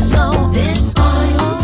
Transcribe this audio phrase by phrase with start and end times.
[0.00, 1.63] so This on.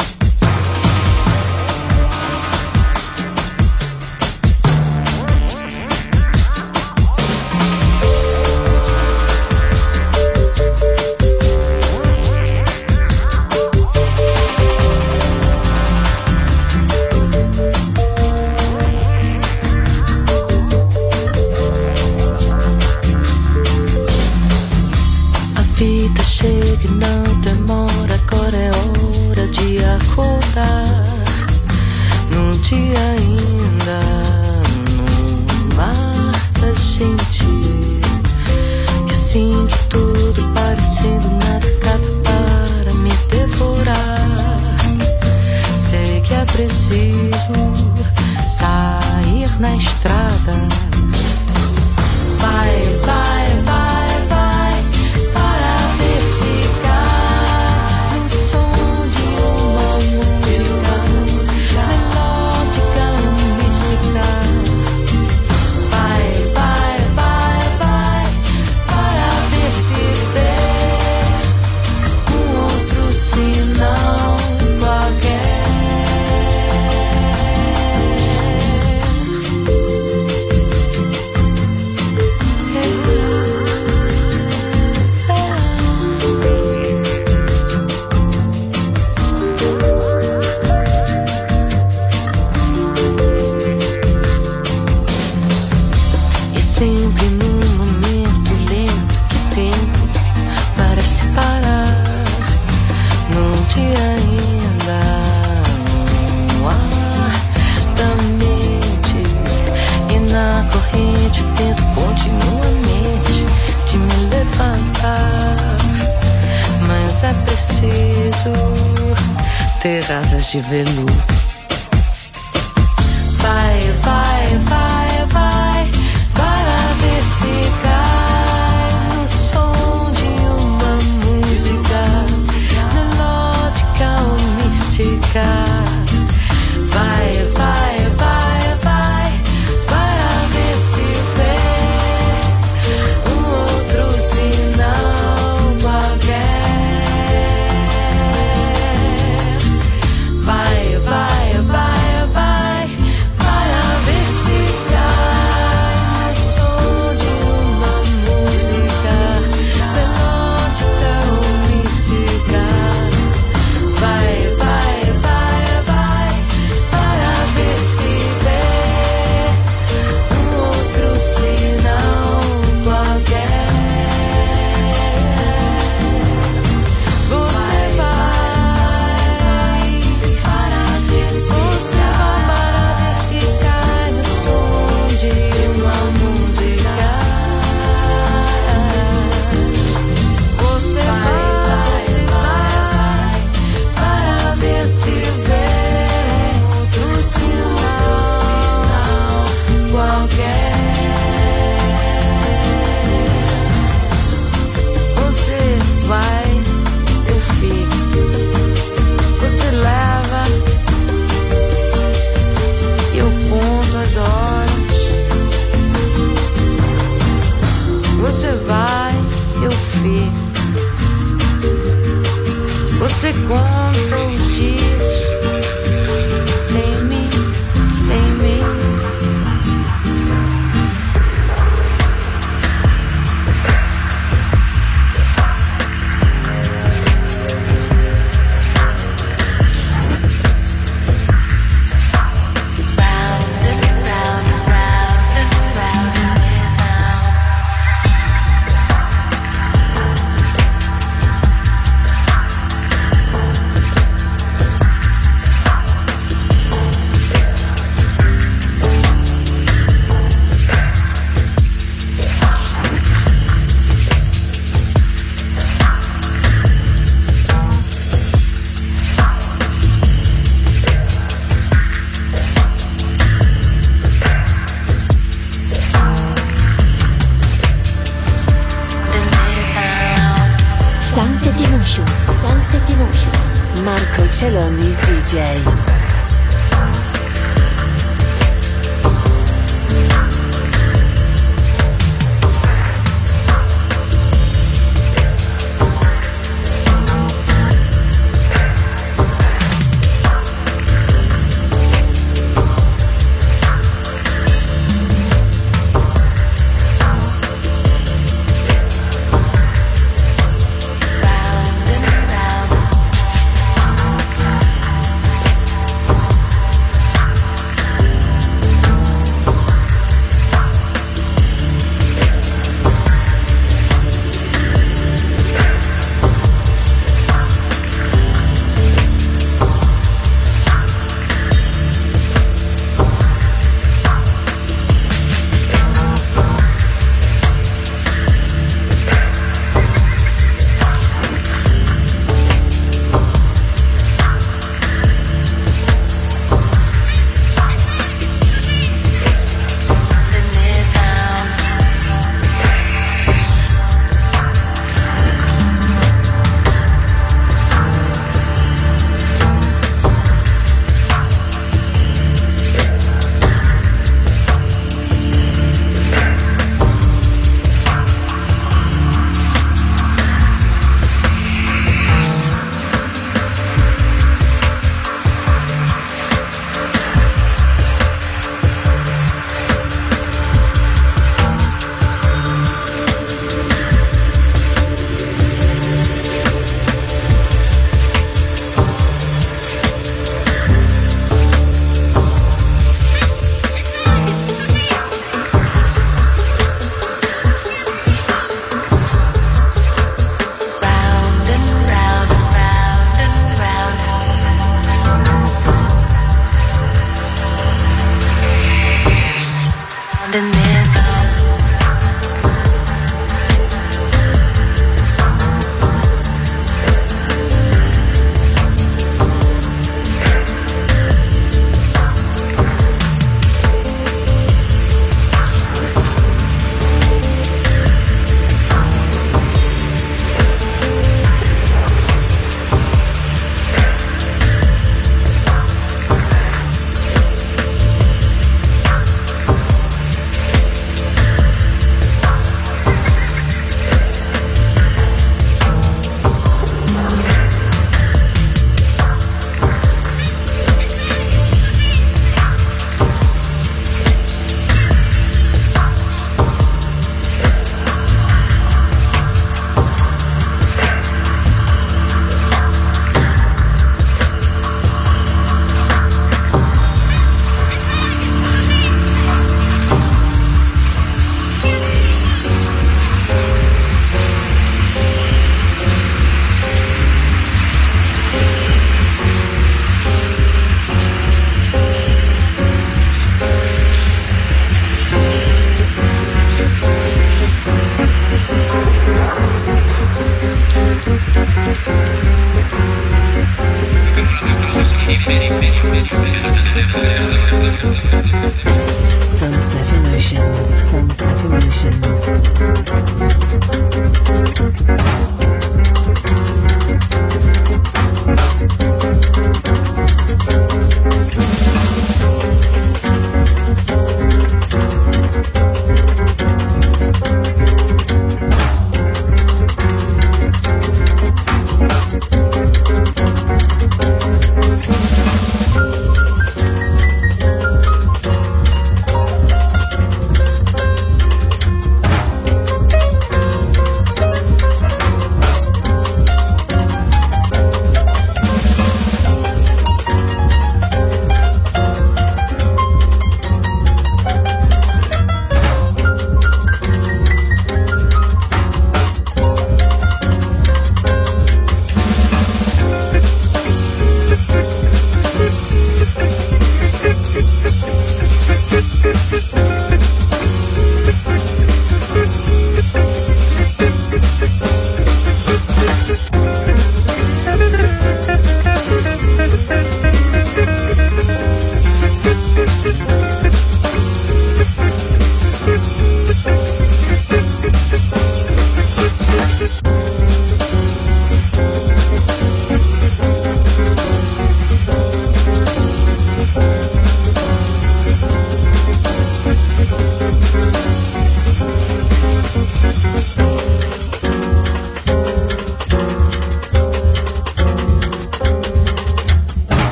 [120.51, 121.40] Chevelu.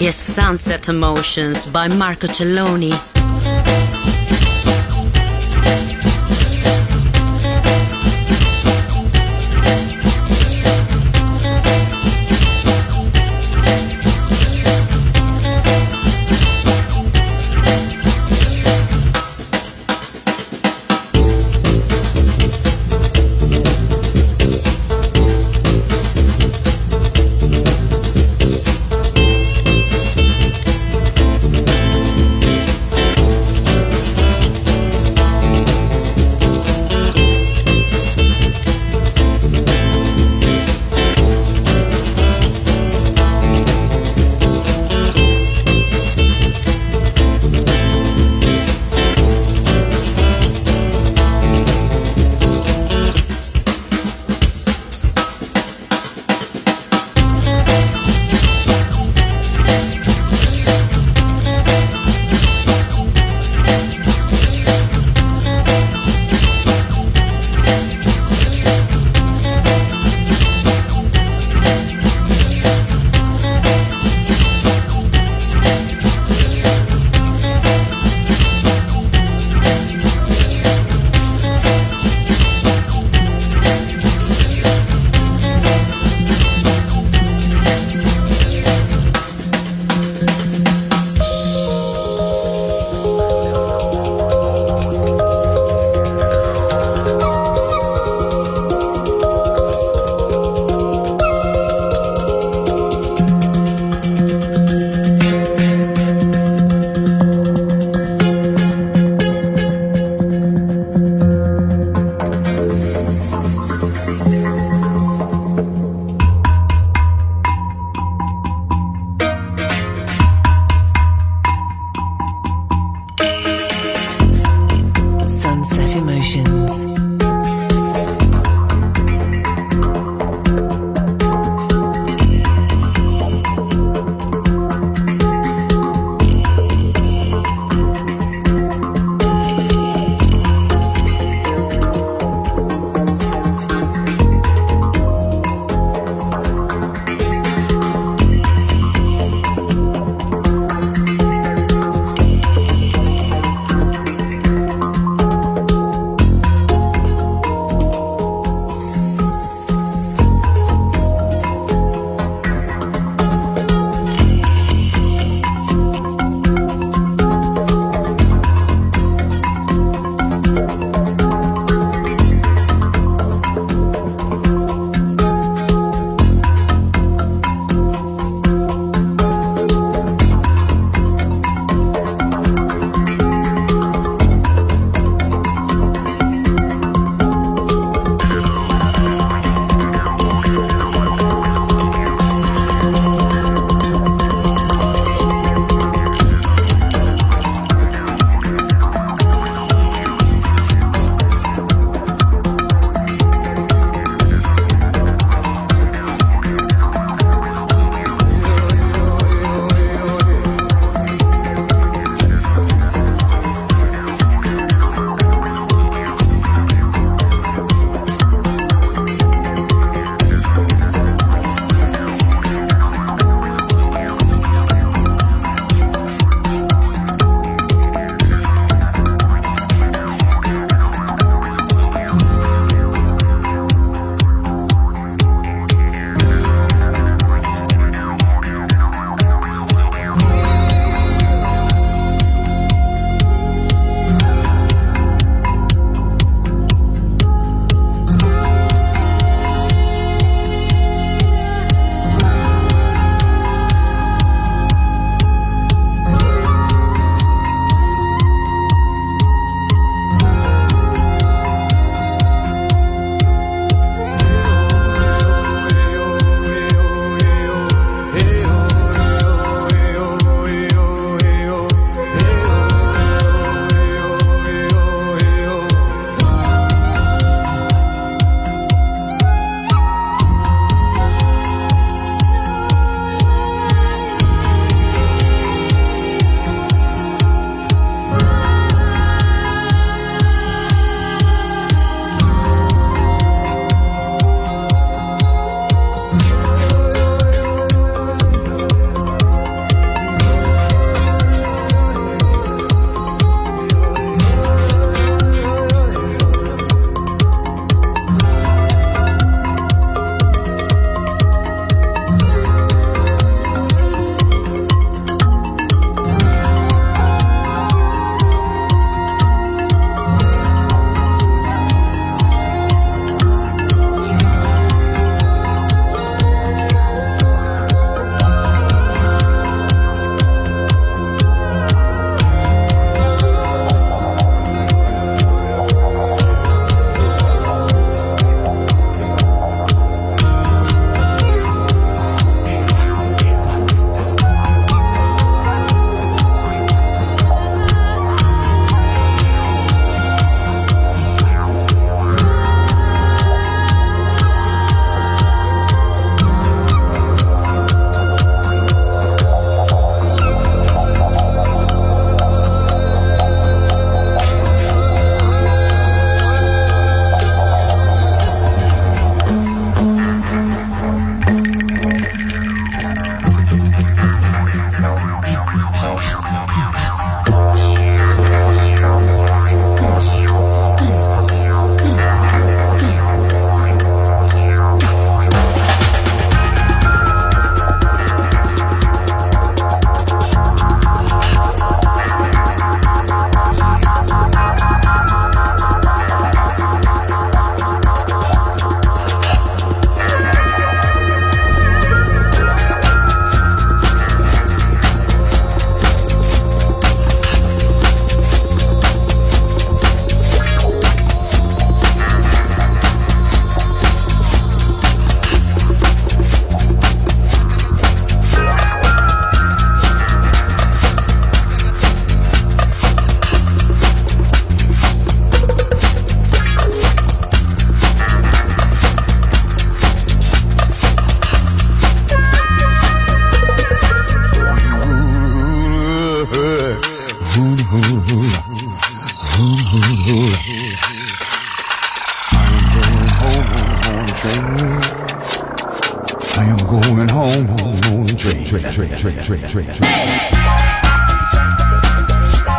[0.00, 3.17] Yes, Sunset Emotions by Marco Celloni.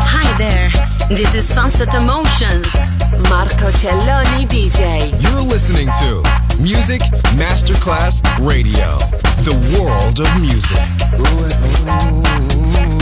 [0.06, 0.70] Hi there,
[1.10, 2.76] this is Sunset Emotions,
[3.28, 5.10] Marco Celloni DJ.
[5.20, 6.22] You're listening to
[6.62, 7.02] Music
[7.40, 9.00] Masterclass Radio,
[9.42, 10.78] the world of music.
[11.18, 11.48] Ooh,
[12.86, 12.99] ooh, ooh.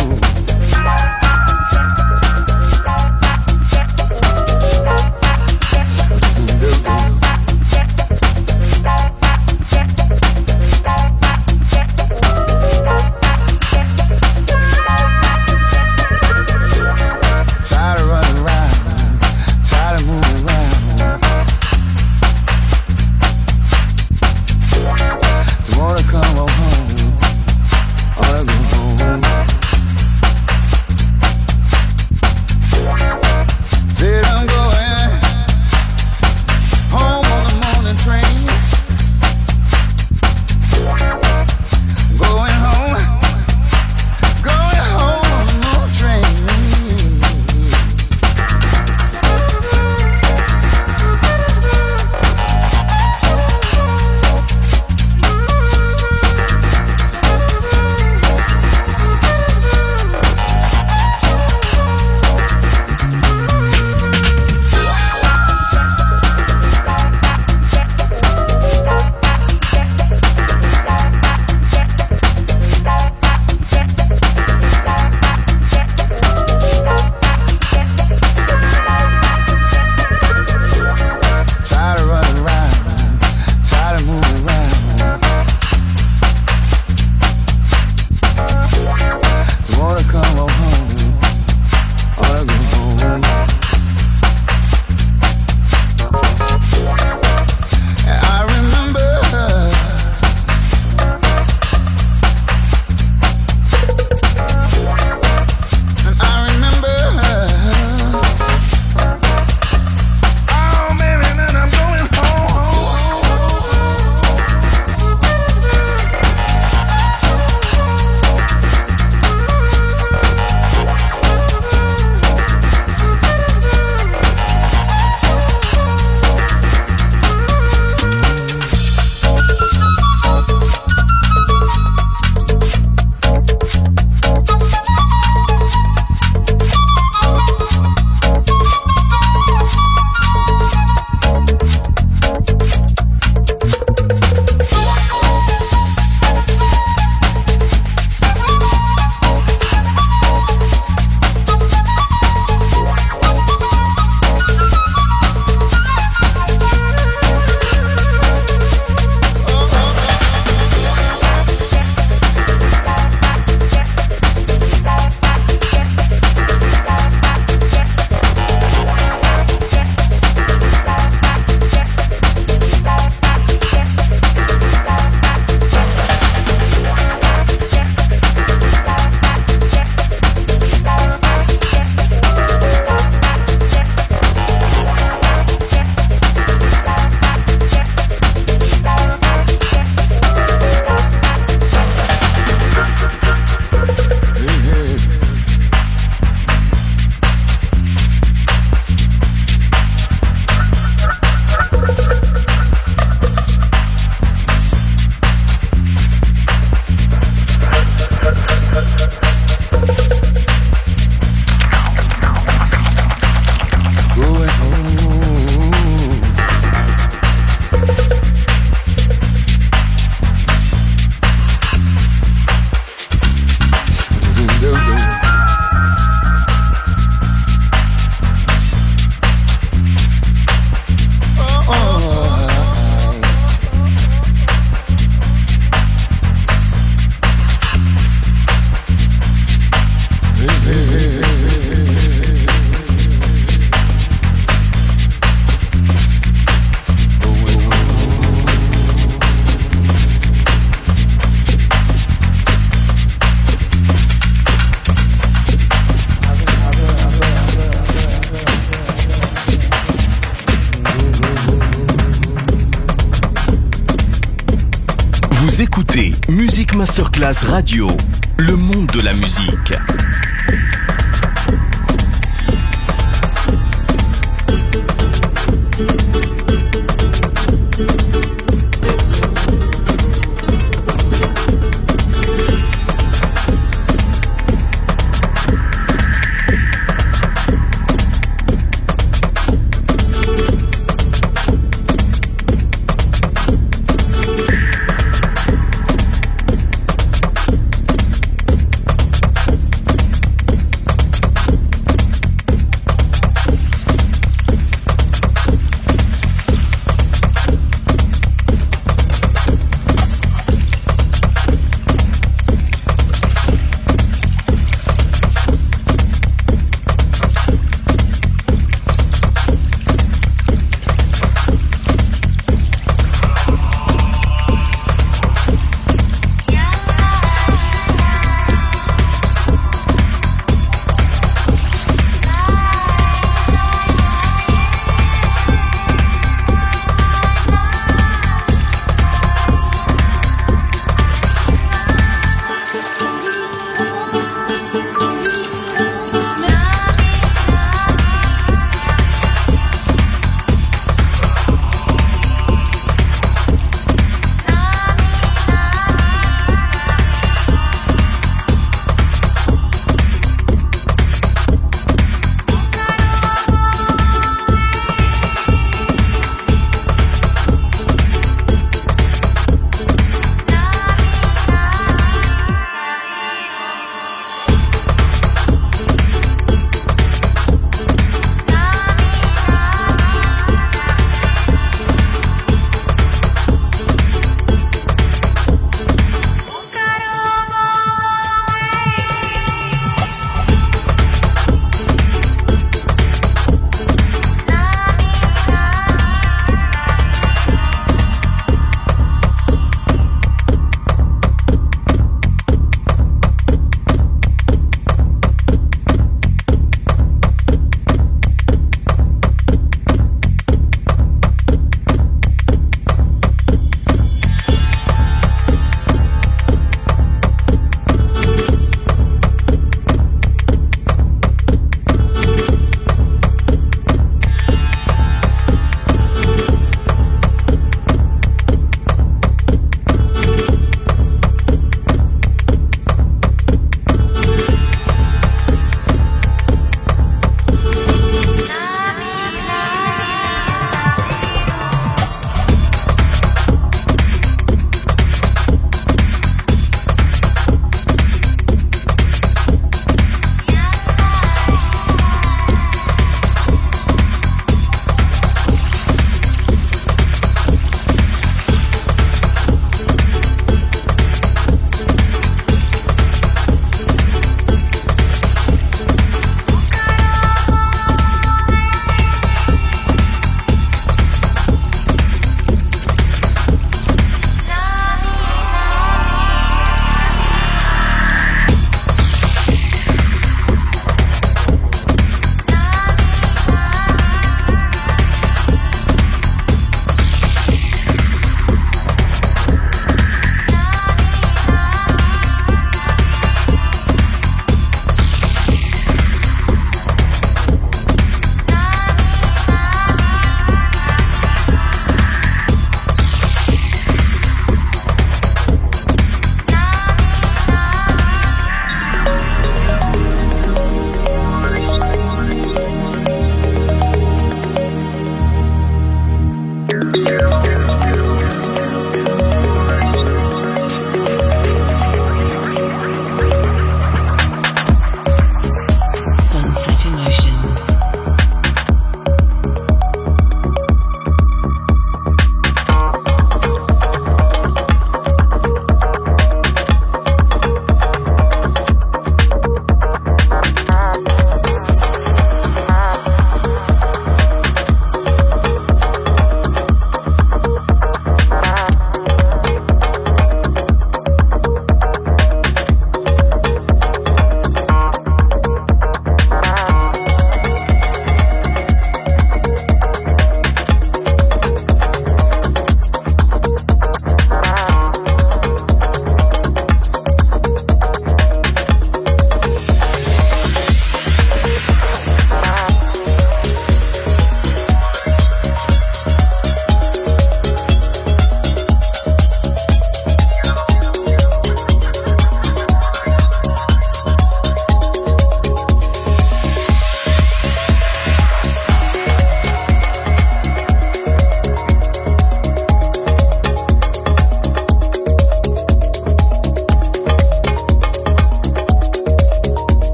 [267.47, 268.16] Radio.